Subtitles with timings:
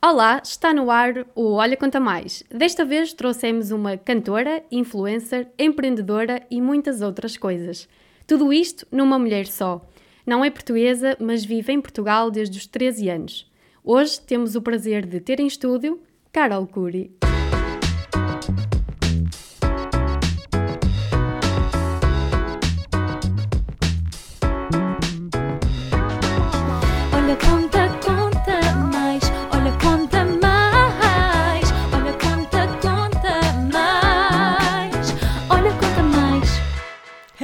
[0.00, 2.44] Olá, está no ar o Olha Conta Mais.
[2.48, 7.88] Desta vez trouxemos uma cantora, influencer, empreendedora e muitas outras coisas.
[8.24, 9.84] Tudo isto numa mulher só.
[10.24, 13.50] Não é portuguesa, mas vive em Portugal desde os 13 anos.
[13.82, 17.10] Hoje temos o prazer de ter em estúdio Carol Curi.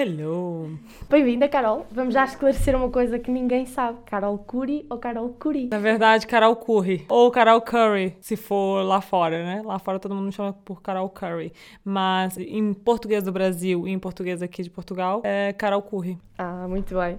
[0.06, 0.68] Hello!
[1.08, 1.86] Bem-vinda, Carol.
[1.90, 5.68] Vamos já esclarecer uma coisa que ninguém sabe: Carol Curi ou Carol Curi?
[5.68, 7.06] Na verdade, Carol Curry.
[7.08, 9.62] Ou Carol Curry, se for lá fora, né?
[9.64, 11.54] Lá fora todo mundo me chama por Carol Curry.
[11.82, 16.18] Mas em português do Brasil e em português aqui de Portugal, é Carol Curry.
[16.36, 17.18] Ah, muito bem.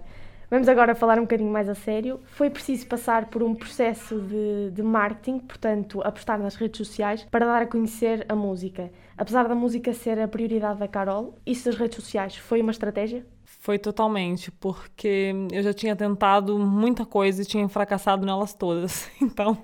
[0.50, 2.20] Vamos agora falar um bocadinho mais a sério.
[2.26, 7.46] Foi preciso passar por um processo de, de marketing, portanto, apostar nas redes sociais para
[7.46, 8.92] dar a conhecer a música.
[9.18, 13.26] Apesar da música ser a prioridade da Carol, isso das redes sociais foi uma estratégia?
[13.44, 19.10] Foi totalmente, porque eu já tinha tentado muita coisa e tinha fracassado nelas todas.
[19.22, 19.58] Então,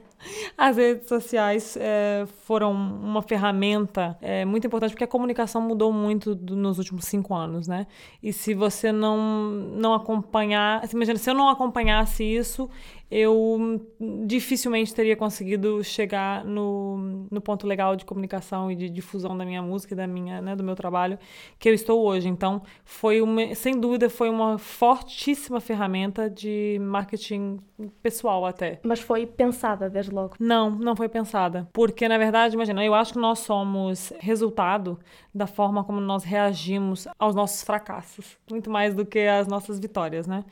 [0.57, 6.35] as redes sociais é, foram uma ferramenta é, muito importante, porque a comunicação mudou muito
[6.35, 7.87] do, nos últimos cinco anos, né?
[8.21, 9.17] E se você não,
[9.51, 10.87] não acompanhar...
[10.93, 12.69] Imagina, se eu não acompanhasse isso,
[13.11, 13.85] eu
[14.25, 19.61] dificilmente teria conseguido chegar no, no ponto legal de comunicação e de difusão da minha
[19.61, 21.19] música e da minha, né, do meu trabalho
[21.59, 22.29] que eu estou hoje.
[22.29, 27.59] Então, foi uma, sem dúvida, foi uma fortíssima ferramenta de marketing
[28.01, 28.79] pessoal até.
[28.83, 30.35] Mas foi pensada desde logo?
[30.39, 31.67] Não, não foi pensada.
[31.73, 34.97] Porque, na verdade, imagina, eu acho que nós somos resultado
[35.33, 40.27] da forma como nós reagimos aos nossos fracassos, muito mais do que às nossas vitórias,
[40.27, 40.43] né?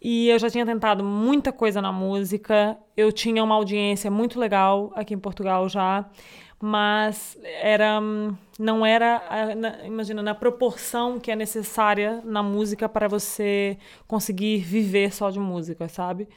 [0.00, 4.90] E eu já tinha tentado muita coisa na música, eu tinha uma audiência muito legal
[4.94, 6.08] aqui em Portugal já,
[6.60, 8.00] mas era
[8.58, 9.22] não era,
[9.84, 15.88] imagina, na proporção que é necessária na música para você conseguir viver só de música,
[15.88, 16.28] sabe?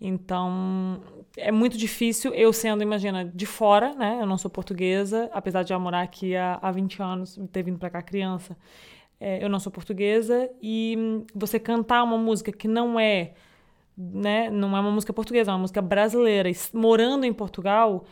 [0.00, 1.02] Então,
[1.40, 4.18] é muito difícil, eu sendo, imagina, de fora, né?
[4.20, 7.78] Eu não sou portuguesa, apesar de já morar aqui há, há 20 anos, ter vindo
[7.78, 8.56] para cá criança.
[9.18, 13.34] É, eu não sou portuguesa e você cantar uma música que não é,
[13.96, 14.50] né?
[14.50, 18.04] Não é uma música portuguesa, é uma música brasileira, morando em Portugal,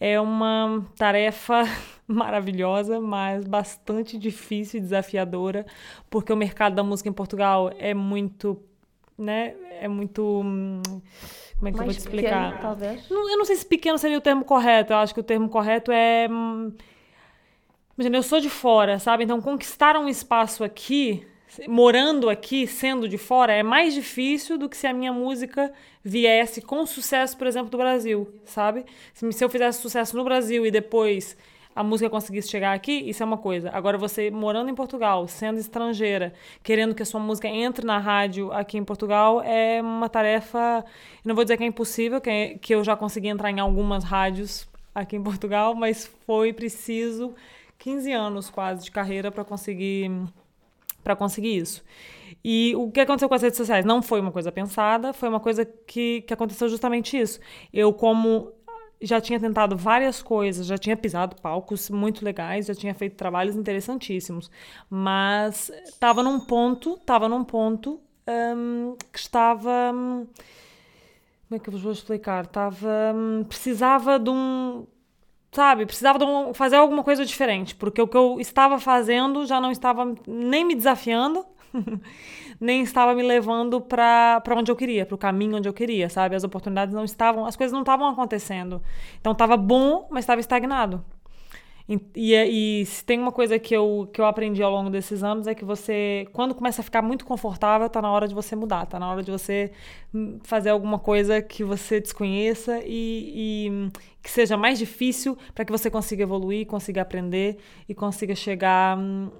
[0.00, 1.62] é uma tarefa
[2.06, 5.64] maravilhosa, mas bastante difícil e desafiadora,
[6.10, 8.60] porque o mercado da música em Portugal é muito
[9.18, 9.54] né?
[9.80, 10.22] É muito.
[10.22, 12.52] Como é que Mais eu vou te explicar?
[12.52, 13.10] Pequeno, talvez.
[13.10, 14.92] Eu não sei se pequeno seria o termo correto.
[14.92, 16.26] Eu acho que o termo correto é.
[17.96, 19.24] Imagina, eu sou de fora, sabe?
[19.24, 21.24] Então, conquistar um espaço aqui,
[21.68, 25.72] morando aqui, sendo de fora, é mais difícil do que se a minha música
[26.02, 28.84] viesse com sucesso, por exemplo, do Brasil, sabe?
[29.12, 31.36] Se eu fizesse sucesso no Brasil e depois
[31.74, 33.70] a música conseguisse chegar aqui, isso é uma coisa.
[33.70, 38.52] Agora, você morando em Portugal, sendo estrangeira, querendo que a sua música entre na rádio
[38.52, 40.84] aqui em Portugal, é uma tarefa.
[41.24, 44.04] Não vou dizer que é impossível, que, é, que eu já consegui entrar em algumas
[44.04, 47.34] rádios aqui em Portugal, mas foi preciso
[47.78, 50.10] 15 anos quase de carreira para conseguir
[51.02, 51.84] para conseguir isso.
[52.42, 53.84] E o que aconteceu com as redes sociais?
[53.84, 57.38] Não foi uma coisa pensada, foi uma coisa que, que aconteceu justamente isso.
[57.72, 58.52] Eu, como
[59.04, 63.56] já tinha tentado várias coisas, já tinha pisado palcos muito legais, já tinha feito trabalhos
[63.56, 64.50] interessantíssimos,
[64.88, 70.26] mas estava num ponto, estava num ponto um, que estava um,
[71.48, 72.44] como é que eu vos vou explicar?
[72.44, 74.86] Estava um, precisava de um
[75.52, 79.60] sabe, precisava de um, fazer alguma coisa diferente, porque o que eu estava fazendo já
[79.60, 81.46] não estava nem me desafiando
[82.64, 86.34] nem estava me levando para onde eu queria, para o caminho onde eu queria, sabe?
[86.34, 88.82] As oportunidades não estavam, as coisas não estavam acontecendo.
[89.20, 91.04] Então estava bom, mas estava estagnado.
[91.86, 95.22] E, e, e, se tem uma coisa que eu, que eu aprendi ao longo desses
[95.22, 98.56] anos é que você, quando começa a ficar muito confortável, tá na hora de você
[98.56, 99.70] mudar, tá na hora de você
[100.44, 103.90] fazer alguma coisa que você desconheça e, e
[104.22, 109.30] que seja mais difícil para que você consiga evoluir, consiga aprender e consiga chegar hum,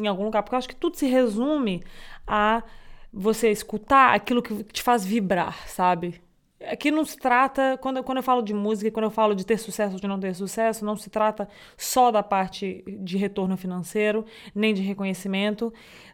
[0.00, 0.42] em algum lugar.
[0.42, 1.84] Porque eu acho que tudo se resume
[2.26, 2.64] a
[3.12, 6.20] você escutar aquilo que te faz vibrar, sabe?
[6.70, 9.58] Aqui não se trata, quando, quando eu falo de música, quando eu falo de ter
[9.58, 14.24] sucesso ou de não ter sucesso, não se trata só da parte de retorno financeiro,
[14.54, 15.72] nem de reconhecimento.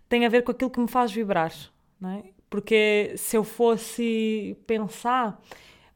[0.09, 1.53] Tem a ver com aquilo que me faz vibrar,
[2.01, 2.25] né?
[2.49, 5.39] Porque se eu fosse pensar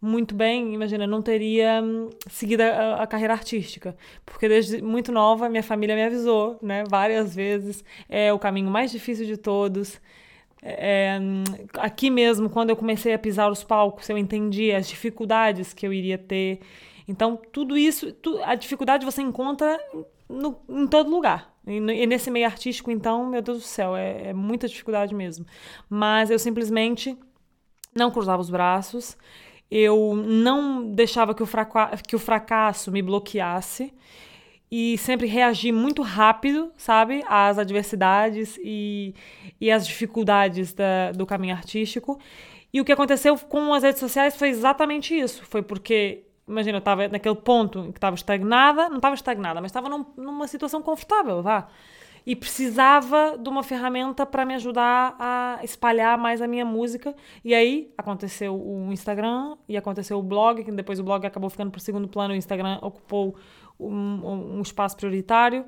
[0.03, 3.97] muito bem, imagina, não teria hum, seguido a, a, carreira artística,
[4.27, 8.91] porque desde muito nova minha família me avisou, né, várias vezes, é o caminho mais
[8.91, 10.01] difícil de todos
[10.63, 11.19] É,
[11.79, 15.93] aqui mesmo, quando eu comecei a pisar os palcos, eu entendi as dificuldades que eu
[15.93, 16.61] iria ter.
[17.09, 19.79] Então, tudo isso, tu, a dificuldade você encontra
[20.29, 21.53] no, em todo lugar.
[21.67, 25.45] E, e, nesse meio artístico, então, meu Deus do céu, é, é muita dificuldade mesmo.
[25.91, 27.19] Mas eu simplesmente
[27.95, 29.17] não cruzava os braços,
[29.71, 31.49] eu não deixava que o,
[32.07, 33.93] que o fracasso me bloqueasse
[34.75, 39.15] e sempre reagi muito rápido, sabe, às adversidades e,
[39.61, 42.19] e às dificuldades da, do caminho artístico.
[42.73, 45.45] E o que aconteceu com as redes sociais foi exatamente isso.
[45.45, 49.71] Foi porque imagina, eu estava naquele ponto em que estava estagnada, não estava estagnada, mas
[49.71, 51.69] estava num, numa situação confortável, vá.
[52.25, 57.15] E precisava de uma ferramenta para me ajudar a espalhar mais a minha música.
[57.45, 61.71] E aí aconteceu o Instagram e aconteceu o blog, que depois o blog acabou ficando
[61.71, 63.37] para o segundo plano, o Instagram ocupou
[63.87, 65.67] um, um espaço prioritário.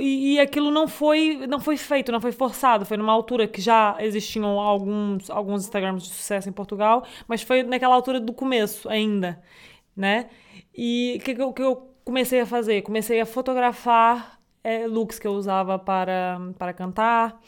[0.00, 2.84] E, aquilo não foi não foi feito, não foi forçado.
[2.84, 7.62] Foi numa altura que já existiam alguns, alguns Instagrams de sucesso em Portugal, mas foi
[7.62, 9.42] naquela altura do começo ainda,
[9.96, 10.28] né?
[10.76, 12.82] E o que, que, que, eu comecei a fazer?
[12.82, 17.40] Comecei a fotografar é, looks que eu usava para, para cantar.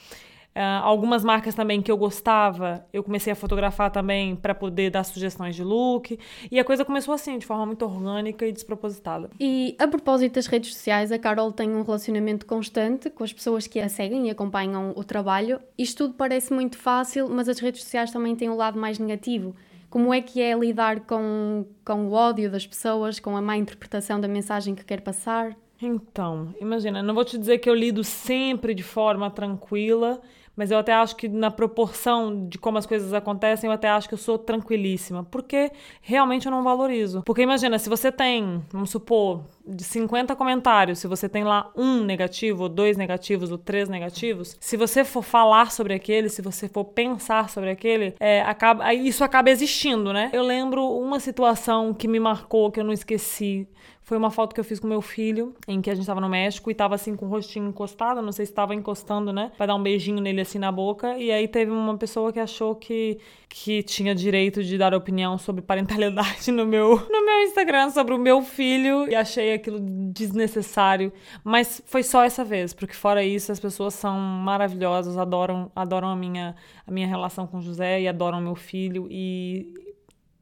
[0.58, 5.04] Uh, algumas marcas também que eu gostava, eu comecei a fotografar também para poder dar
[5.04, 6.18] sugestões de look.
[6.50, 9.30] E a coisa começou assim, de forma muito orgânica e despropositada.
[9.38, 13.68] E a propósito das redes sociais, a Carol tem um relacionamento constante com as pessoas
[13.68, 15.60] que a seguem e acompanham o trabalho.
[15.78, 19.54] Isto tudo parece muito fácil, mas as redes sociais também têm um lado mais negativo.
[19.88, 24.20] Como é que é lidar com, com o ódio das pessoas, com a má interpretação
[24.20, 25.56] da mensagem que quer passar?
[25.80, 30.20] Então, imagina, não vou te dizer que eu lido sempre de forma tranquila,
[30.58, 34.08] mas eu até acho que na proporção de como as coisas acontecem, eu até acho
[34.08, 35.70] que eu sou tranquilíssima, porque
[36.02, 37.22] realmente eu não valorizo.
[37.22, 42.02] Porque imagina, se você tem, vamos supor, de 50 comentários, se você tem lá um
[42.02, 46.68] negativo, ou dois negativos, ou três negativos, se você for falar sobre aquele, se você
[46.68, 50.28] for pensar sobre aquele, é, acaba, isso acaba existindo, né?
[50.32, 53.68] Eu lembro uma situação que me marcou, que eu não esqueci,
[54.08, 56.30] foi uma foto que eu fiz com meu filho, em que a gente tava no
[56.30, 59.52] México e tava assim com o rostinho encostado, não sei se tava encostando, né?
[59.54, 61.18] Pra dar um beijinho nele assim na boca.
[61.18, 63.18] E aí teve uma pessoa que achou que,
[63.50, 68.18] que tinha direito de dar opinião sobre parentalidade no meu, no meu Instagram, sobre o
[68.18, 69.06] meu filho.
[69.10, 71.12] E achei aquilo desnecessário.
[71.44, 76.16] Mas foi só essa vez, porque fora isso, as pessoas são maravilhosas, adoram, adoram a
[76.16, 76.56] minha,
[76.86, 79.06] a minha relação com o José e adoram meu filho.
[79.10, 79.87] E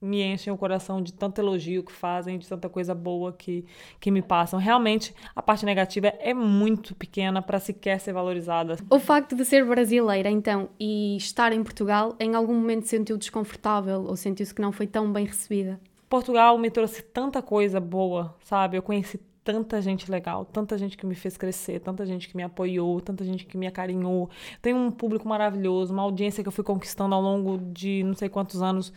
[0.01, 3.65] me enchem o coração de tanto elogio que fazem, de tanta coisa boa que,
[3.99, 4.59] que me passam.
[4.59, 8.77] Realmente, a parte negativa é muito pequena para sequer ser valorizada.
[8.91, 14.05] O facto de ser brasileira, então, e estar em Portugal, em algum momento sentiu desconfortável
[14.05, 15.81] ou sentiu-se que não foi tão bem recebida?
[16.09, 18.77] Portugal me trouxe tanta coisa boa, sabe?
[18.77, 22.43] Eu conheci tanta gente legal, tanta gente que me fez crescer, tanta gente que me
[22.43, 24.29] apoiou, tanta gente que me acarinhou.
[24.61, 28.29] Tem um público maravilhoso, uma audiência que eu fui conquistando ao longo de não sei
[28.29, 28.93] quantos anos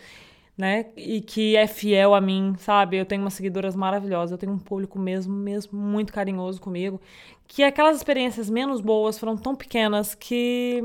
[0.60, 0.88] né?
[0.98, 2.98] E que é fiel a mim, sabe?
[2.98, 7.00] Eu tenho umas seguidoras maravilhosas, eu tenho um público mesmo, mesmo muito carinhoso comigo.
[7.48, 10.84] Que aquelas experiências menos boas foram tão pequenas que,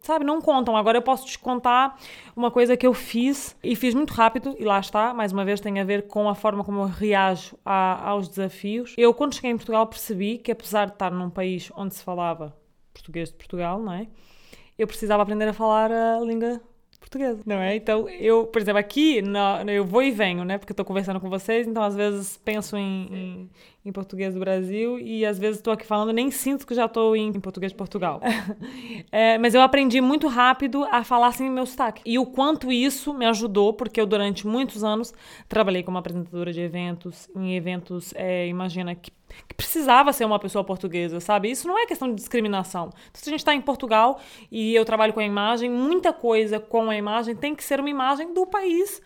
[0.00, 0.76] sabe, não contam.
[0.76, 1.96] Agora eu posso te contar
[2.34, 5.60] uma coisa que eu fiz e fiz muito rápido, e lá está, mais uma vez
[5.60, 8.92] tem a ver com a forma como eu reajo a, aos desafios.
[8.98, 12.52] Eu, quando cheguei em Portugal, percebi que apesar de estar num país onde se falava
[12.92, 14.08] português de Portugal, não é?
[14.76, 16.60] Eu precisava aprender a falar a língua
[16.98, 17.76] portuguesa, não é?
[17.76, 19.38] Então, eu, por exemplo, aqui no,
[19.70, 20.58] eu vou e venho, né?
[20.58, 23.50] Porque eu tô conversando com vocês, então às vezes penso em, em,
[23.84, 27.14] em português do Brasil e às vezes estou aqui falando nem sinto que já estou
[27.16, 28.20] em, em, português de Portugal.
[29.12, 32.02] é, mas eu aprendi muito rápido a falar sem meu sotaque.
[32.04, 35.12] E o quanto isso me ajudou, porque eu durante muitos anos
[35.48, 39.10] trabalhei como apresentadora de eventos, em eventos, é, imagina, que
[39.48, 41.50] que precisava ser uma pessoa portuguesa, sabe?
[41.50, 42.90] Isso não é questão de discriminação.
[43.10, 46.58] Então, se a gente está em Portugal e eu trabalho com a imagem, muita coisa
[46.58, 49.00] com a imagem tem que ser uma imagem do país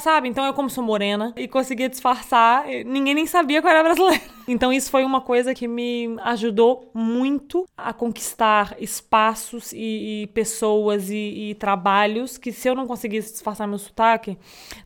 [0.00, 0.28] sabe?
[0.28, 4.20] Então eu, como sou morena e conseguia disfarçar, ninguém nem sabia que eu era brasileira.
[4.50, 11.10] Então isso foi uma coisa que me ajudou muito a conquistar espaços e, e pessoas
[11.10, 14.38] e, e, trabalhos que se eu não conseguisse disfarçar meu sotaque,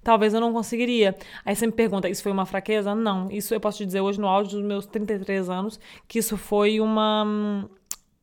[0.02, 1.14] talvez eu não conseguiria.
[1.44, 2.92] Aí você me pergunta, isso foi uma fraqueza?
[2.92, 3.30] Não.
[3.30, 6.80] Isso eu posso te dizer hoje no áudio dos meus 33 anos, que isso foi
[6.80, 7.64] uma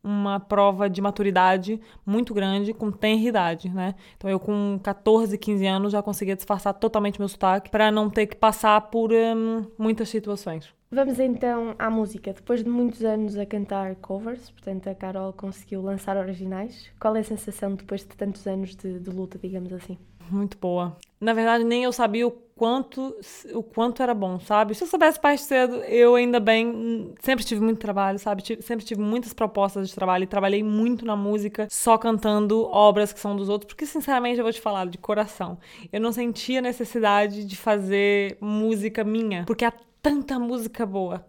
[0.03, 3.95] uma prova de maturidade muito grande com tenridade, né?
[4.17, 8.27] Então eu com 14, 15 anos já conseguia disfarçar totalmente meu sotaque para não ter
[8.27, 10.78] que passar por um, muitas situações.
[10.91, 12.33] Vamos então à música.
[12.33, 16.89] Depois de muitos anos a cantar covers, portanto a Carol conseguiu lançar originais.
[16.99, 19.99] Qual é a sensação depois de tantos anos de, de luta, digamos assim?
[20.31, 20.97] Muito boa.
[21.21, 23.15] Na verdade, nem eu sabia o quanto,
[23.53, 24.73] o quanto era bom, sabe?
[24.73, 28.43] Se eu soubesse mais cedo, eu ainda bem sempre tive muito trabalho, sabe?
[28.61, 33.19] Sempre tive muitas propostas de trabalho e trabalhei muito na música, só cantando obras que
[33.19, 35.57] são dos outros, porque sinceramente eu vou te falar de coração,
[35.91, 41.25] eu não sentia necessidade de fazer música minha, porque há tanta música boa,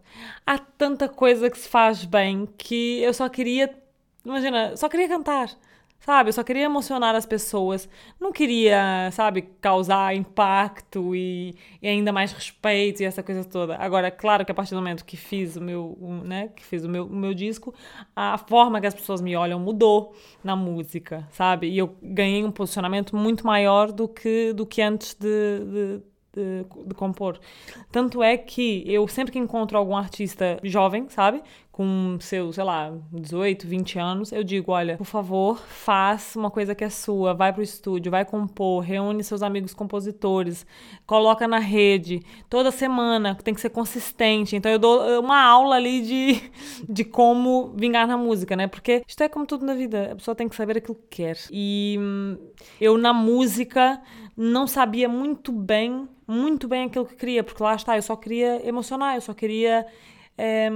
[0.46, 3.74] há tanta coisa que se faz bem que eu só queria,
[4.24, 5.50] imagina, só queria cantar.
[6.00, 7.86] Sabe, eu só queria emocionar as pessoas.
[8.18, 13.76] Não queria, sabe, causar impacto e, e, ainda mais respeito e essa coisa toda.
[13.76, 16.88] Agora, claro que a partir do momento que fiz o meu, né, que fiz o
[16.88, 17.74] meu, o meu disco,
[18.16, 21.68] a forma que as pessoas me olham mudou na música, sabe?
[21.68, 26.64] E eu ganhei um posicionamento muito maior do que, do que antes de, de de,
[26.87, 27.38] de, compor.
[27.90, 31.42] Tanto é que eu sempre que encontro algum artista jovem, sabe?
[31.80, 36.75] Com seus, sei lá, 18, 20 anos, eu digo, olha, por favor, faz uma coisa
[36.75, 40.66] que é sua, vai pro estúdio, vai compor, reúne seus amigos compositores,
[41.06, 42.20] coloca na rede,
[42.50, 44.54] toda semana, tem que ser consistente.
[44.54, 46.50] Então eu dou uma aula ali de,
[46.87, 48.66] de como vingar na música, né?
[48.66, 51.38] Porque isto é como tudo na vida, a pessoa tem que saber aquilo que quer.
[51.50, 52.37] E hum,
[52.78, 54.02] eu na música
[54.37, 58.68] não sabia muito bem, muito bem aquilo que queria, porque lá está, eu só queria
[58.68, 59.87] emocionar, eu só queria
[60.40, 60.70] é,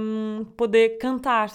[0.55, 1.51] poder cantar.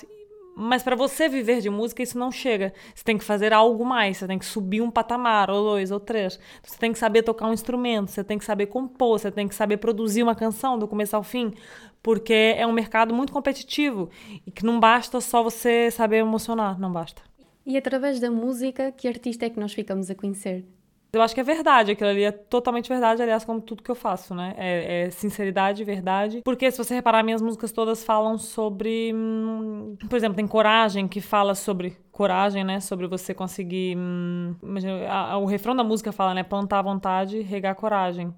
[0.57, 2.75] Mas para você viver de música, isso não chega.
[2.93, 6.01] Você tem que fazer algo mais, você tem que subir um patamar, ou dois, ou
[6.01, 6.39] três.
[6.63, 9.55] Você tem que saber tocar um instrumento, você tem que saber compor, você tem que
[9.55, 11.55] saber produzir uma canção do começo ao fim,
[12.03, 14.11] porque é um mercado muito competitivo
[14.45, 17.23] e que não basta só você saber emocionar, não basta.
[17.65, 20.65] E através da música, que artista é que nós ficamos a conhecer?
[21.13, 23.97] Eu acho que é verdade, aquilo ali é totalmente verdade, aliás, como tudo que eu
[23.97, 24.55] faço, né?
[24.57, 26.41] É, é sinceridade, verdade.
[26.45, 29.13] Porque se você reparar, minhas músicas todas falam sobre.
[29.15, 32.81] Hum, por exemplo, tem Coragem, que fala sobre coragem, né?
[32.81, 33.97] Sobre você conseguir.
[33.97, 36.45] Hum, imagina, a, a, o refrão da música fala, né?
[36.45, 38.33] Plantar à vontade, regar coragem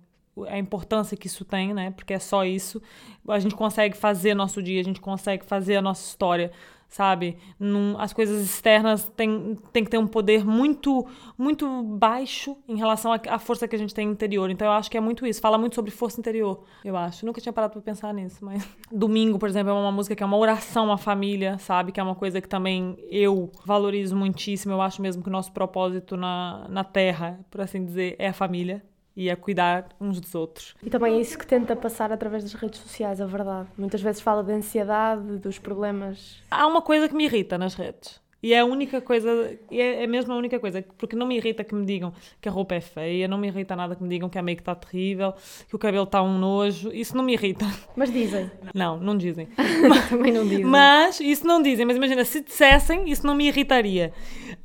[0.49, 1.91] a importância que isso tem, né?
[1.91, 2.81] Porque é só isso.
[3.29, 6.50] A gente consegue fazer nosso dia, a gente consegue fazer a nossa história
[6.92, 7.38] sabe?
[7.58, 11.06] Num, as coisas externas têm, têm que ter um poder muito
[11.38, 14.50] muito baixo em relação à força que a gente tem interior.
[14.50, 15.40] Então eu acho que é muito isso.
[15.40, 17.25] Fala muito sobre força interior, eu acho.
[17.25, 20.26] Nunca tinha parado para pensar nisso, mas Domingo, por exemplo, é uma música que é
[20.26, 21.92] uma oração à família, sabe?
[21.92, 24.75] Que é uma coisa que também eu valorizo muitíssimo.
[24.75, 28.34] Eu acho mesmo que o nosso propósito na, na Terra, por assim dizer, é a
[28.34, 28.84] família
[29.16, 30.75] e a cuidar uns dos outros.
[30.83, 33.69] E também é isso que tenta passar através das redes sociais, a verdade.
[33.76, 36.42] Muitas vezes fala da ansiedade, dos problemas.
[36.50, 38.22] Há uma coisa que me irrita nas redes.
[38.42, 41.62] E é a única coisa, é, é mesmo a única coisa, porque não me irrita
[41.62, 44.28] que me digam que a roupa é feia, não me irrita nada que me digam
[44.28, 45.32] que a make está terrível,
[45.68, 47.64] que o cabelo está um nojo, isso não me irrita.
[47.94, 48.50] Mas dizem.
[48.75, 49.46] Não, não dizem.
[49.88, 50.64] mas, Também não dizem.
[50.64, 54.12] Mas isso não dizem, mas imagina, se dissessem, isso não me irritaria.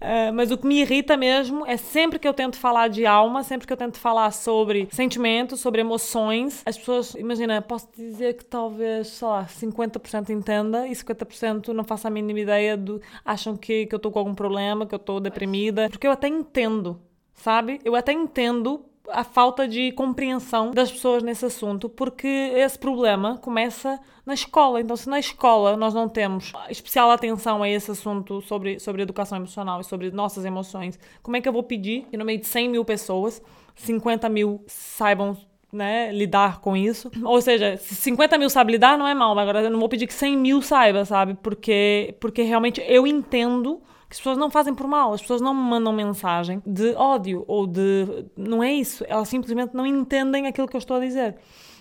[0.02, 3.44] Uh, mas o que me irrita mesmo é sempre que eu tento falar de alma,
[3.44, 8.46] sempre que eu tento falar sobre sentimentos, sobre emoções, as pessoas, imagina, posso dizer que
[8.46, 13.00] talvez, sei lá, 50% entenda e 50% não faça a mínima ideia do.
[13.24, 15.90] acham que que, que eu tô com algum problema, que eu tô deprimida.
[15.90, 17.02] Porque eu até entendo,
[17.34, 17.82] sabe?
[17.84, 24.00] Eu até entendo a falta de compreensão das pessoas nesse assunto, porque esse problema começa
[24.26, 24.80] na escola.
[24.80, 29.38] Então, se na escola nós não temos especial atenção a esse assunto sobre, sobre educação
[29.38, 32.48] emocional e sobre nossas emoções, como é que eu vou pedir que no meio de
[32.48, 33.42] 100 mil pessoas,
[33.76, 35.38] 50 mil saibam
[35.72, 37.12] né, lidar com isso.
[37.24, 39.90] Ou seja, se 50 mil sabe lidar, não é mal, mas agora eu não vou
[39.90, 41.36] pedir que 100 mil saiba, sabe?
[41.36, 45.54] Porque, porque realmente eu entendo que as pessoas não fazem por mal, as pessoas não
[45.54, 48.26] me mandam mensagem de ódio ou de.
[48.38, 51.36] Não é isso, elas simplesmente não entendem aquilo que eu estou a dizer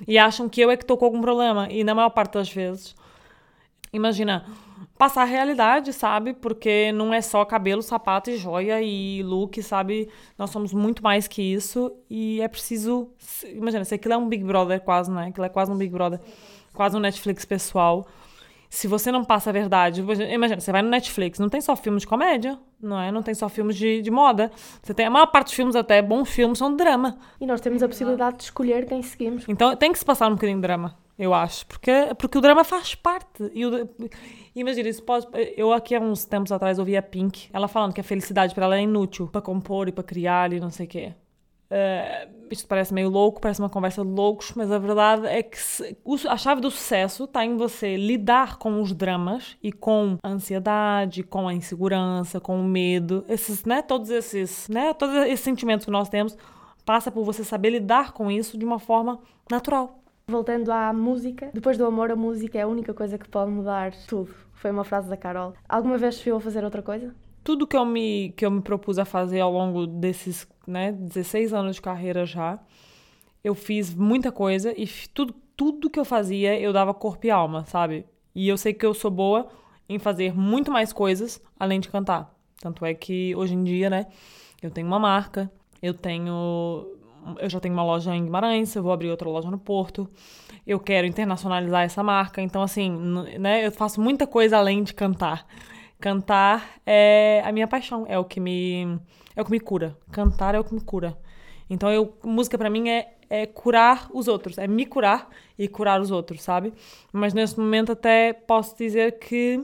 [0.07, 1.69] e acham que eu é que estou com algum problema.
[1.71, 2.97] E na maior parte das vezes,
[3.93, 4.45] imagina
[4.97, 6.33] passar a realidade, sabe?
[6.33, 10.09] Porque não é só cabelo, sapato e joia e look, sabe?
[10.39, 13.11] Nós somos muito mais que isso e é preciso.
[13.45, 15.29] Imagina, se aquilo é um Big Brother quase, né?
[15.29, 16.21] Aquilo é quase um Big Brother,
[16.73, 18.07] quase um Netflix pessoal.
[18.69, 22.03] Se você não passa a verdade, imagina, você vai no Netflix, não tem só filmes
[22.03, 23.13] de comédia, não é?
[23.13, 24.51] Não tem só filmes de, de moda.
[24.83, 27.17] Você tem a maior parte dos filmes, até bons filmes, são drama.
[27.41, 29.45] E nós temos a possibilidade de escolher quem seguimos.
[29.49, 31.67] Então tem que se passar um bocadinho de drama eu acho.
[31.67, 33.51] Porque, porque o drama faz parte.
[33.55, 33.89] E o,
[34.55, 35.27] imagina, isso pode.
[35.57, 38.67] Eu aqui há uns tempos atrás ouvi a Pink, ela falando que a felicidade para
[38.67, 41.15] ela é inútil para compor e para criar e não sei o quê.
[41.69, 45.59] Uh, isto parece meio louco, parece uma conversa de loucos, mas a verdade é que
[45.59, 50.29] se, a chave do sucesso está em você lidar com os dramas e com a
[50.29, 55.85] ansiedade, com a insegurança, com o medo, esses, né, todos esses, né, todos esses sentimentos
[55.85, 56.39] que nós temos,
[56.85, 59.19] passa por você saber lidar com isso de uma forma
[59.51, 63.49] natural Voltando à música, depois do amor, a música é a única coisa que pode
[63.49, 64.35] mudar tudo.
[64.55, 65.55] Foi uma frase da Carol.
[65.69, 67.15] Alguma vez se viu a fazer outra coisa?
[67.45, 71.55] Tudo que eu me, que eu me propus a fazer ao longo desses né, 16
[71.55, 72.59] anos de carreira já,
[73.45, 77.65] eu fiz muita coisa e tudo, tudo que eu fazia eu dava corpo e alma,
[77.65, 78.05] sabe?
[78.35, 79.47] E eu sei que eu sou boa
[79.89, 82.35] em fazer muito mais coisas além de cantar.
[82.61, 84.07] Tanto é que hoje em dia, né,
[84.61, 85.49] eu tenho uma marca,
[85.81, 86.96] eu tenho.
[87.39, 90.09] Eu já tenho uma loja em Guimarães, eu vou abrir outra loja no Porto.
[90.67, 92.41] Eu quero internacionalizar essa marca.
[92.41, 92.91] Então, assim,
[93.39, 95.47] né, eu faço muita coisa além de cantar.
[96.01, 98.99] Cantar é a minha paixão, é o que me
[99.35, 99.97] é o que me cura.
[100.11, 101.17] Cantar é o que me cura.
[101.69, 105.29] Então, eu, música pra mim é, é curar os outros, é me curar
[105.59, 106.73] e curar os outros, sabe?
[107.13, 109.63] Mas nesse momento até posso dizer que,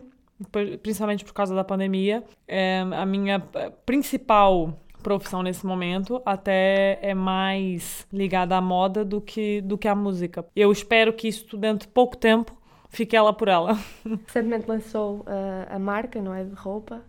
[0.83, 7.14] principalmente por causa da pandemia, é, a minha eh, principal profissão nesse momento até é
[7.14, 10.44] mais ligada à moda do que, do que à música.
[10.54, 12.56] Eu espero que isso dentro de pouco tempo
[12.88, 13.76] fique ela por ela.
[14.26, 16.44] Recentemente lançou ah, a marca, não é?
[16.44, 17.02] De roupa.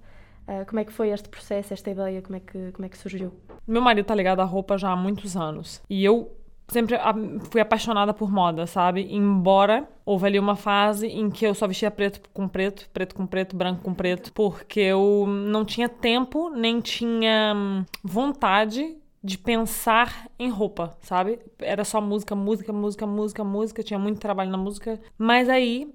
[0.47, 2.21] Ah, como é que foi este processo, esta ideia?
[2.21, 3.33] Como é que, como é que surgiu?
[3.67, 5.81] Meu marido tá ligado à roupa já há muitos anos.
[5.89, 6.31] E eu
[6.67, 6.98] sempre
[7.51, 9.08] fui apaixonada por moda, sabe?
[9.13, 13.25] Embora houve ali uma fase em que eu só vestia preto com preto, preto com
[13.25, 20.27] preto, branco com preto, porque eu não tinha tempo, nem tinha hum, vontade de pensar
[20.38, 21.39] em roupa, sabe?
[21.60, 25.00] Era só música, música, música, música, música, tinha muito trabalho na música.
[25.17, 25.93] Mas aí,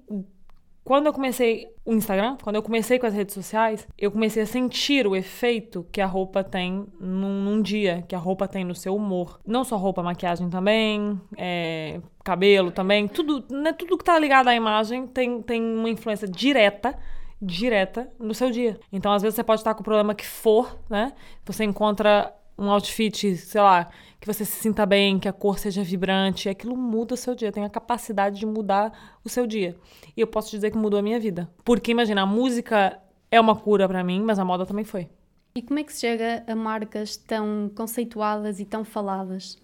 [0.89, 4.45] quando eu comecei o Instagram, quando eu comecei com as redes sociais, eu comecei a
[4.47, 8.73] sentir o efeito que a roupa tem num, num dia, que a roupa tem no
[8.73, 9.39] seu humor.
[9.45, 14.55] Não só roupa, maquiagem também, é, cabelo também, tudo, né, tudo que tá ligado à
[14.55, 16.97] imagem tem, tem uma influência direta
[17.39, 18.79] direta no seu dia.
[18.91, 21.13] Então, às vezes, você pode estar com o problema que for, né?
[21.45, 23.89] Você encontra um outfit, sei lá,
[24.19, 27.51] que você se sinta bem, que a cor seja vibrante, aquilo muda o seu dia,
[27.51, 29.75] tem a capacidade de mudar o seu dia.
[30.15, 31.49] E eu posso dizer que mudou a minha vida.
[31.63, 32.99] Porque, imagina, a música
[33.31, 35.09] é uma cura pra mim, mas a moda também foi.
[35.55, 39.57] E como é que se chega a marcas tão conceituadas e tão faladas?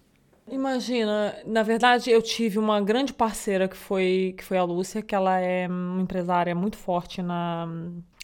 [0.48, 5.14] Imagina, na verdade eu tive uma grande parceira que foi, que foi a Lúcia, que
[5.14, 7.68] ela é uma empresária muito forte na,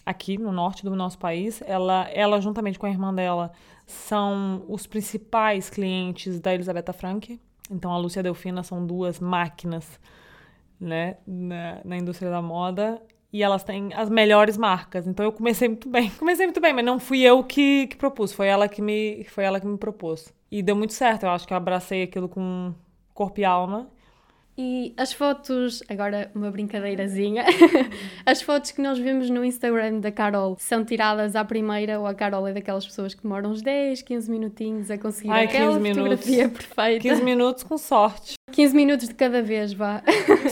[0.05, 1.61] aqui no norte do nosso país.
[1.65, 3.51] Ela, ela juntamente com a irmã dela,
[3.85, 7.39] são os principais clientes da Elisabetta Frank.
[7.69, 9.99] Então a Lúcia Delfina são duas máquinas
[10.79, 13.01] né, na, na indústria da moda.
[13.31, 15.07] E elas têm as melhores marcas.
[15.07, 16.11] Então eu comecei muito bem.
[16.19, 19.43] Comecei muito bem, mas não fui eu que, que propus, foi ela que me foi
[19.43, 20.31] ela que me propôs.
[20.51, 21.23] E deu muito certo.
[21.23, 22.73] Eu acho que eu abracei aquilo com
[23.13, 23.89] corpo e alma.
[24.55, 27.43] E as fotos, agora uma brincadeirazinha,
[28.23, 32.13] as fotos que nós vemos no Instagram da Carol são tiradas à primeira ou a
[32.13, 35.79] Carol é daquelas pessoas que demoram uns 10, 15 minutinhos a conseguir Ai, aquela 15
[35.79, 36.03] minutos.
[36.19, 37.01] fotografia perfeita.
[37.01, 38.35] 15 minutos com sorte.
[38.51, 40.03] 15 minutos de cada vez, vá.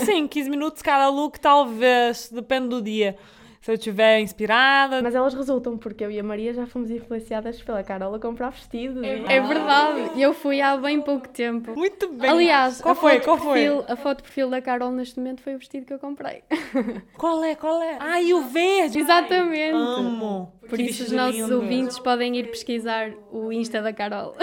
[0.04, 2.28] Sim, 15 minutos cada look, talvez.
[2.32, 3.16] Depende do dia.
[3.62, 5.04] Se eu estiver inspirada.
[5.04, 8.50] Mas elas resultam, porque eu e a Maria já fomos influenciadas pela Carol a comprar
[8.50, 9.04] vestidos.
[9.04, 11.76] É verdade, e eu fui há bem pouco tempo.
[11.78, 12.28] Muito bem.
[12.30, 13.20] Aliás, qual foi?
[13.20, 13.60] Qual de foi?
[13.60, 16.42] perfil- a foto de perfil da Carol neste momento foi o vestido que eu comprei.
[17.18, 17.54] Qual é?
[17.56, 17.98] Qual é?
[18.00, 18.98] Ai, o verde.
[18.98, 19.76] Exatamente.
[19.76, 20.52] Amo.
[20.68, 21.56] Por Que isso os nossos lindo.
[21.58, 24.36] ouvintes podem ir pesquisar o Insta da Carol.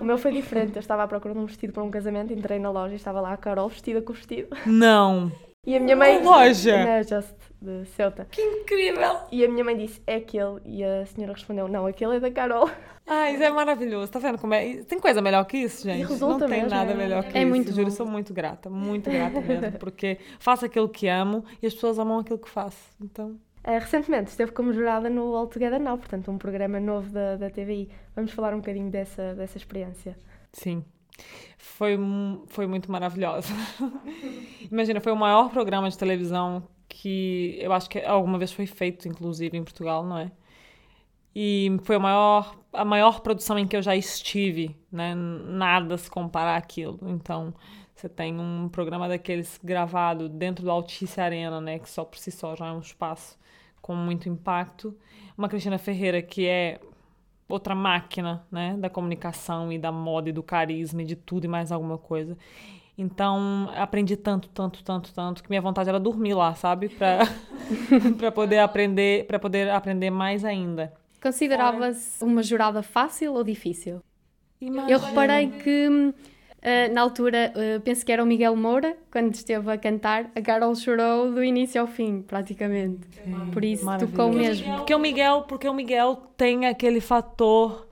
[0.00, 0.76] O meu foi diferente.
[0.76, 3.20] Eu estava à procura de um vestido para um casamento, entrei na loja e estava
[3.20, 4.48] lá a Carol vestida com o vestido.
[4.66, 5.32] Não.
[5.66, 6.20] E a minha mãe.
[6.22, 6.84] Qual loja?
[6.84, 7.34] Na Just,
[7.66, 8.26] de Ceuta.
[8.30, 9.18] Que incrível.
[9.32, 10.60] E a minha mãe disse: é aquele.
[10.64, 12.70] E a senhora respondeu: não, aquele é da Carol.
[13.06, 14.10] Ai, isso é maravilhoso.
[14.10, 14.82] Tá vendo como é?
[14.84, 16.06] Tem coisa melhor que isso, gente?
[16.06, 17.48] resulta Não tem mesmo, nada é- melhor que É isso.
[17.50, 17.90] muito Juro, bom.
[17.90, 22.18] sou muito grata, muito grata mesmo, porque faço aquilo que amo e as pessoas amam
[22.20, 22.78] aquilo que faço.
[23.00, 23.36] Então,
[23.68, 27.50] Eh, recentemente esteve como jurada no All Together Now, portanto, um programa novo da, da
[27.50, 27.88] TVI.
[28.14, 30.16] Vamos falar um bocadinho dessa, dessa experiência.
[30.52, 30.84] sim.
[31.58, 31.98] Foi,
[32.48, 33.52] foi muito maravilhosa.
[34.70, 36.62] Imagina, foi o maior programa de televisão
[36.96, 40.32] que eu acho que alguma vez foi feito, inclusive, em Portugal, não é?
[41.34, 45.14] E foi a maior, a maior produção em que eu já estive, né?
[45.14, 46.98] Nada se compara àquilo.
[47.02, 47.52] Então,
[47.94, 51.78] você tem um programa daqueles gravado dentro do Altice Arena, né?
[51.78, 53.38] Que só por si só já é um espaço
[53.82, 54.96] com muito impacto.
[55.36, 56.80] Uma Cristina Ferreira que é
[57.46, 58.74] outra máquina, né?
[58.78, 62.38] Da comunicação e da moda e do carisma e de tudo e mais alguma coisa.
[62.98, 66.88] Então, aprendi tanto, tanto, tanto, tanto que minha vontade era dormir lá, sabe?
[66.88, 67.18] Pra,
[68.16, 70.92] pra poder aprender, para poder aprender mais ainda.
[71.20, 74.00] Consideravas uma jurada fácil ou difícil?
[74.60, 74.98] Eu Imagina.
[74.98, 76.12] reparei que hum,
[76.62, 80.42] ah, na altura, ah, penso que era o Miguel Moura, quando esteve a cantar, a
[80.42, 83.06] Carol chorou do início ao fim, praticamente.
[83.52, 84.76] Por isso tocou mesmo.
[84.78, 87.86] Porque o Miguel, porque o Miguel tem aquele fator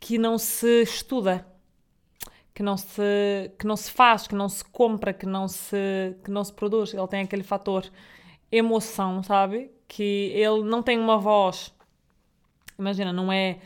[0.00, 1.46] que não se estuda,
[2.54, 6.30] que não se que não se faz, que não se compra, que não se que
[6.30, 6.94] não se produz.
[6.94, 7.90] Ele tem aquele fator
[8.50, 9.70] emoção, sabe?
[9.88, 11.74] Que ele não tem uma voz.
[12.78, 13.58] Imagina, não é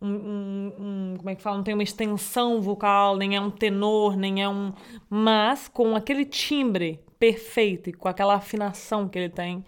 [0.00, 1.56] um, um- um- como é que fala?
[1.56, 4.72] Não tem uma extensão vocal, nem é um tenor, nem é um.
[5.08, 9.64] Mas com aquele timbre perfeito e com aquela afinação que ele tem,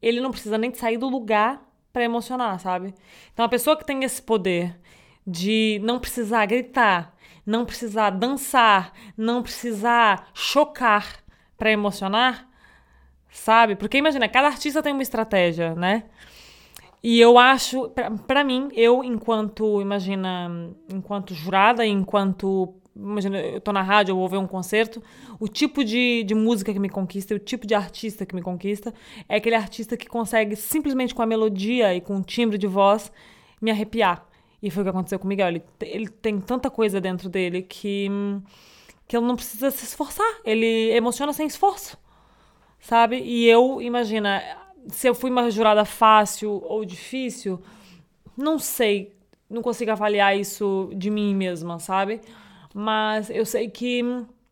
[0.00, 1.62] ele não precisa nem sair do lugar
[1.92, 2.94] para emocionar, sabe?
[3.32, 4.78] Então a pessoa que tem esse poder
[5.26, 7.15] de não precisar gritar,
[7.46, 11.24] não precisar dançar, não precisar chocar
[11.56, 12.48] para emocionar,
[13.30, 13.76] sabe?
[13.76, 16.04] Porque imagina, cada artista tem uma estratégia, né?
[17.02, 17.90] E eu acho,
[18.26, 20.50] pra mim, eu enquanto, imagina,
[20.92, 25.00] enquanto jurada, enquanto, imagina, eu tô na rádio, eu vou ver um concerto,
[25.38, 28.92] o tipo de, de música que me conquista, o tipo de artista que me conquista,
[29.28, 33.12] é aquele artista que consegue simplesmente com a melodia e com o timbre de voz
[33.60, 34.25] me arrepiar.
[34.62, 35.48] E foi o que aconteceu com o Miguel.
[35.48, 38.08] Ele, ele tem tanta coisa dentro dele que,
[39.06, 40.40] que ele não precisa se esforçar.
[40.44, 41.98] Ele emociona sem esforço
[42.86, 43.20] sabe?
[43.20, 44.42] E eu, imagina,
[44.88, 47.60] se eu fui uma jurada fácil ou difícil,
[48.36, 49.12] não sei,
[49.50, 52.20] não consigo avaliar isso de mim mesma, sabe?
[52.72, 54.02] Mas eu sei que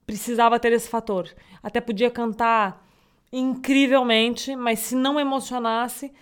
[0.04, 1.28] precisava ter esse fator.
[1.62, 2.84] Até podia cantar
[3.32, 6.12] incrivelmente, mas se não emocionasse.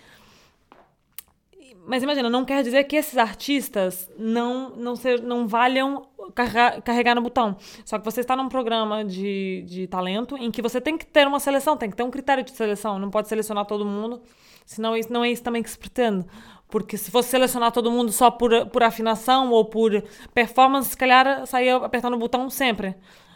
[1.85, 7.15] Mas imagina, não quer dizer que esses artistas não não, ser, não valham carregar, carregar
[7.15, 7.57] no botão.
[7.83, 11.27] Só que você está num programa de, de talento em que você tem que ter
[11.27, 12.97] uma seleção, tem que ter um critério de seleção.
[12.97, 14.21] Não pode selecionar todo mundo,
[14.65, 16.25] senão isso não é isso também que se pretende.
[16.69, 21.45] Porque se fosse selecionar todo mundo só por, por afinação ou por performance, se calhar
[21.45, 22.95] saía apertando o botão sempre.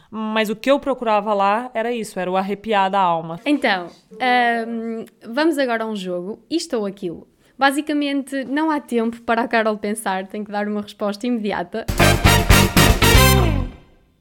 [0.10, 3.40] Mas o que eu procurava lá era isso, era o arrepiar da alma.
[3.46, 7.28] Então, ahm, vamos agora a um jogo, isto ou aquilo.
[7.58, 11.86] Basicamente, não há tempo para a Carol pensar, tem que dar uma resposta imediata.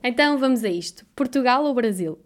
[0.02, 2.18] Então vamos a isto: Portugal ou Brasil?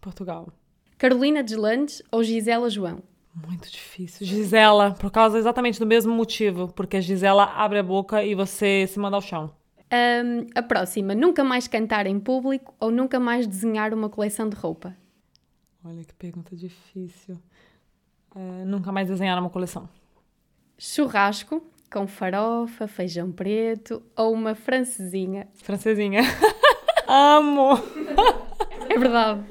[0.00, 0.48] Portugal.
[0.96, 3.02] Carolina Deslandes ou Gisela João?
[3.34, 4.26] Muito difícil.
[4.26, 6.68] Gisela, por causa exatamente do mesmo motivo.
[6.68, 9.50] Porque a Gisela abre a boca e você se manda ao chão.
[9.90, 14.56] Ahm, a próxima: nunca mais cantar em público ou nunca mais desenhar uma coleção de
[14.56, 14.96] roupa?
[15.84, 17.38] Olha que pergunta difícil.
[18.34, 19.88] É, nunca mais desenhar uma coleção.
[20.78, 25.46] Churrasco com farofa, feijão preto ou uma francesinha?
[25.54, 26.22] Francesinha.
[27.06, 27.74] Amo!
[28.88, 29.44] É verdade.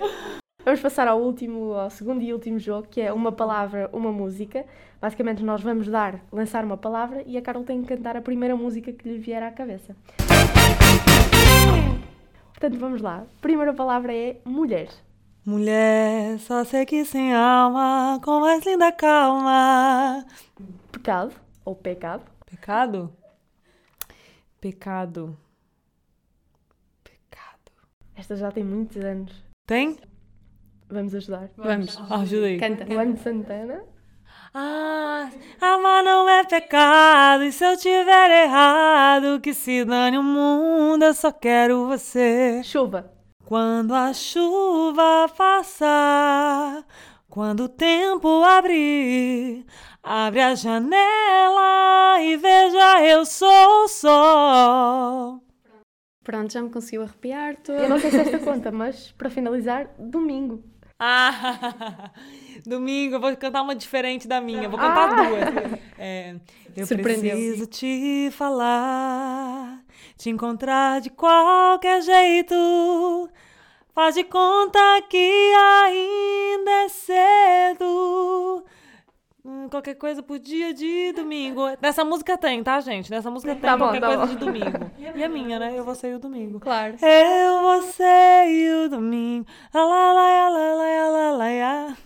[0.65, 4.65] Vamos passar ao último, ao segundo e último jogo, que é uma palavra, uma música.
[5.01, 8.55] Basicamente, nós vamos dar, lançar uma palavra e a Carol tem que cantar a primeira
[8.55, 9.95] música que lhe vier à cabeça.
[12.53, 13.19] Portanto, vamos lá.
[13.19, 14.87] A primeira palavra é mulher.
[15.45, 20.25] Mulher, só sei que sem alma, com mais linda calma.
[21.03, 21.35] Pecado
[21.65, 22.23] ou pecado.
[22.45, 23.13] Pecado?
[24.61, 25.37] Pecado.
[27.03, 27.71] Pecado.
[28.15, 29.43] Esta já tem muitos anos.
[29.67, 29.97] Tem?
[30.89, 31.49] Vamos ajudar.
[31.57, 31.97] Vamos.
[32.09, 32.57] Ah, ajuda aí.
[32.57, 32.85] Canta.
[32.85, 33.83] Luan Santana.
[34.53, 41.03] Ah, amar não é pecado, e se eu tiver errado, que se dane o mundo,
[41.03, 42.61] eu só quero você.
[42.63, 43.11] Chuva.
[43.43, 46.85] Quando a chuva passar,
[47.33, 49.65] quando o tempo abrir,
[50.03, 55.43] abre a janela e veja eu sou o sol.
[56.23, 60.63] Pronto, já me conseguiu arrepiar Eu não sei se esta conta, mas para finalizar, domingo.
[61.05, 62.11] Ah,
[62.65, 64.69] domingo, eu vou cantar uma diferente da minha.
[64.69, 65.79] Vou cantar duas.
[65.97, 66.35] É,
[66.77, 69.83] eu preciso te falar,
[70.15, 72.55] te encontrar de qualquer jeito.
[73.93, 78.63] Faz de conta que ainda é cedo.
[79.45, 81.61] Hum, Qualquer coisa pro dia de domingo.
[81.81, 83.11] Nessa música tem, tá, gente?
[83.11, 84.33] Nessa música tem Tá bom, qualquer tá coisa bom.
[84.33, 84.91] de domingo.
[85.15, 85.77] E a minha, né?
[85.77, 86.59] Eu vou sair o domingo.
[86.59, 86.95] Claro.
[87.01, 88.03] Eu, você
[88.47, 89.45] e o domingo.
[89.73, 91.97] Lá, lá, lá, lá, lá, lá, lá.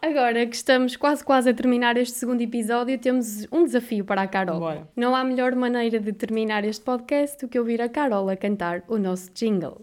[0.00, 4.28] Agora que estamos quase quase a terminar este segundo episódio, temos um desafio para a
[4.28, 4.60] Carol.
[4.60, 4.88] Bora.
[4.94, 8.84] Não há melhor maneira de terminar este podcast do que ouvir a Carol a cantar
[8.86, 9.80] o nosso jingle.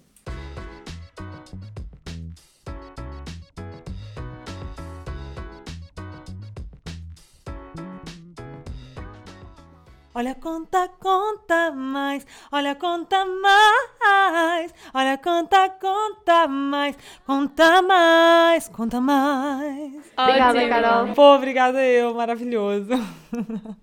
[10.22, 12.28] Olha, conta, conta mais.
[12.52, 14.72] Olha, conta mais.
[14.94, 16.96] Olha, conta, conta mais.
[17.26, 20.14] Conta mais, conta mais.
[20.16, 20.70] Obrigada.
[20.70, 21.16] Carol.
[21.16, 22.92] Pô, obrigada eu, maravilhoso.